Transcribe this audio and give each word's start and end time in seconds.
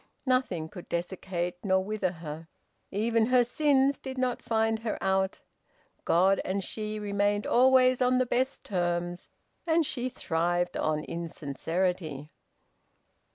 Nothing 0.25 0.67
could 0.67 0.89
desiccate 0.89 1.63
nor 1.63 1.79
wither 1.83 2.13
her. 2.13 2.47
Even 2.89 3.27
her 3.27 3.43
sins 3.43 3.99
did 3.99 4.17
not 4.17 4.41
find 4.41 4.79
her 4.79 4.97
out. 4.99 5.41
God 6.05 6.41
and 6.43 6.63
she 6.63 6.97
remained 6.97 7.45
always 7.45 8.01
on 8.01 8.17
the 8.17 8.25
best 8.25 8.63
terms, 8.63 9.29
and 9.67 9.85
she 9.85 10.09
thrived 10.09 10.75
on 10.75 11.03
insincerity. 11.03 12.31